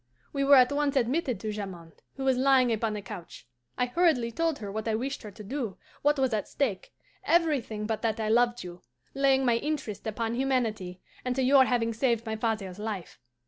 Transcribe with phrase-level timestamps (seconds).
[0.33, 3.47] "We were at once admitted to Jamond, who was lying upon a couch.
[3.77, 6.91] I hurriedly told her what I wished her to do, what was at stake,
[7.23, 8.81] everything but that I loved you;
[9.13, 13.19] laying my interest upon humanity and to your having saved my father's life.